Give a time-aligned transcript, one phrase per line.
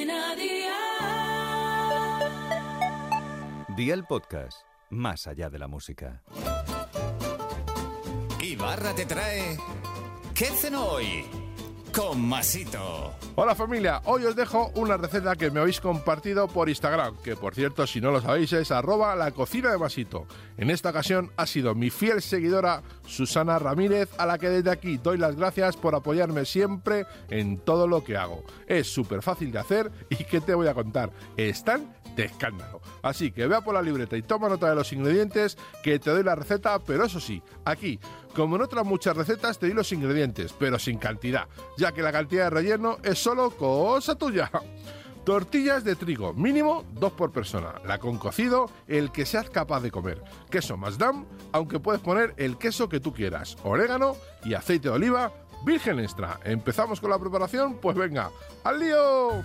[0.00, 0.34] Cadena
[3.76, 6.22] Día el podcast, más allá de la música.
[8.40, 9.58] Ibarra te trae.
[10.34, 11.39] ¿Qué cenó hoy?
[11.92, 13.14] Con Masito.
[13.34, 17.54] Hola familia, hoy os dejo una receta que me habéis compartido por Instagram, que por
[17.54, 20.26] cierto si no lo sabéis es arroba la cocina de Masito.
[20.56, 24.98] En esta ocasión ha sido mi fiel seguidora Susana Ramírez, a la que desde aquí
[24.98, 28.44] doy las gracias por apoyarme siempre en todo lo que hago.
[28.66, 31.10] Es súper fácil de hacer y ¿qué te voy a contar?
[31.36, 32.80] Están de escándalo.
[33.02, 36.22] Así que vea por la libreta y toma nota de los ingredientes que te doy
[36.22, 37.98] la receta, pero eso sí, aquí,
[38.34, 41.48] como en otras muchas recetas, te doy los ingredientes, pero sin cantidad,
[41.80, 44.50] ya que la cantidad de relleno es solo cosa tuya.
[45.24, 47.74] Tortillas de trigo, mínimo dos por persona.
[47.86, 50.22] La con cocido, el que seas capaz de comer.
[50.50, 53.56] Queso más dam, aunque puedes poner el queso que tú quieras.
[53.64, 55.32] Orégano y aceite de oliva
[55.64, 56.38] virgen extra.
[56.44, 57.78] ¿Empezamos con la preparación?
[57.78, 58.30] Pues venga,
[58.64, 59.42] ¡al lío!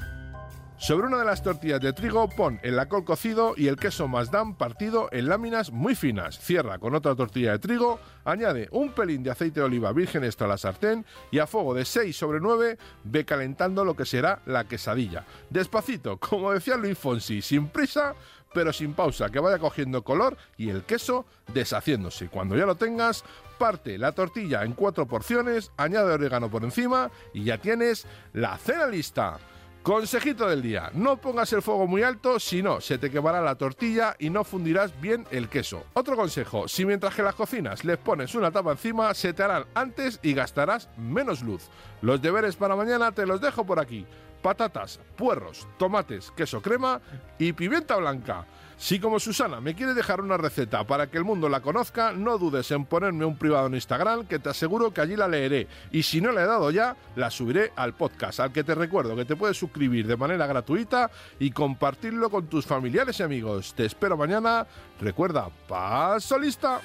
[0.77, 4.57] Sobre una de las tortillas de trigo pon el alcohol cocido y el queso masdam
[4.57, 6.37] partido en láminas muy finas.
[6.37, 10.47] Cierra con otra tortilla de trigo, añade un pelín de aceite de oliva virgen extra
[10.47, 14.41] a la sartén y a fuego de 6 sobre 9 ve calentando lo que será
[14.45, 15.25] la quesadilla.
[15.49, 18.13] Despacito, como decía Luis Fonsi, sin prisa,
[18.53, 22.27] pero sin pausa, que vaya cogiendo color y el queso deshaciéndose.
[22.27, 23.23] Cuando ya lo tengas,
[23.57, 28.87] parte la tortilla en cuatro porciones, añade orégano por encima y ya tienes la cena
[28.87, 29.39] lista.
[29.85, 33.53] Consejito del día, no pongas el fuego muy alto, si no, se te quemará la
[33.53, 35.83] tortilla y no fundirás bien el queso.
[35.93, 39.65] Otro consejo, si mientras que las cocinas les pones una tapa encima, se te harán
[39.75, 41.69] antes y gastarás menos luz.
[42.01, 44.07] Los deberes para mañana te los dejo por aquí.
[44.45, 47.01] Patatas, puerros, tomates, queso crema
[47.39, 48.45] y pimienta blanca.
[48.77, 52.37] Si como Susana me quiere dejar una receta para que el mundo la conozca, no
[52.37, 55.67] dudes en ponerme un privado en Instagram que te aseguro que allí la leeré.
[55.91, 59.15] Y si no la he dado ya, la subiré al podcast, al que te recuerdo
[59.15, 63.73] que te puedes suscribir de manera gratuita y compartirlo con tus familiares y amigos.
[63.73, 64.67] Te espero mañana.
[65.01, 66.81] Recuerda, paso lista.